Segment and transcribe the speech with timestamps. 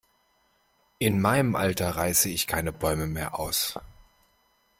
[0.97, 3.77] In meinem Alter reiße ich keine Bäume mehr aus.